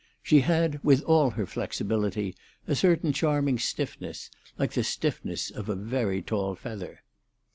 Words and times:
She 0.23 0.39
had, 0.39 0.83
with 0.83 1.03
all 1.03 1.29
her 1.29 1.45
flexibility, 1.45 2.35
a 2.65 2.73
certain 2.73 3.13
charming 3.13 3.59
stiffness, 3.59 4.31
like 4.57 4.73
the 4.73 4.83
stiffness 4.83 5.51
of 5.51 5.69
a 5.69 5.75
very 5.75 6.23
tall 6.23 6.55
feather. 6.55 7.03